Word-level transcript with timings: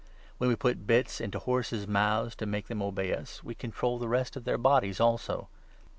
When 0.39 0.47
we 0.49 0.55
put 0.55 0.87
bits 0.87 1.21
into 1.21 1.37
horses' 1.37 1.85
mouths, 1.87 2.35
to 2.37 2.47
make 2.47 2.69
them 2.69 2.79
3 2.79 2.87
obey 2.87 3.13
us, 3.13 3.43
we 3.43 3.53
control 3.53 3.99
the 3.99 4.07
rest 4.09 4.35
of 4.35 4.45
their 4.45 4.57
bodies 4.57 4.99
also. 4.99 5.47